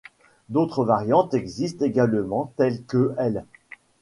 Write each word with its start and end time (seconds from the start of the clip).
D’autres 0.49 0.83
variantes 0.83 1.35
existent 1.35 1.85
également, 1.85 2.51
telles 2.57 2.83
que 2.85 3.13
l’. 3.19 3.45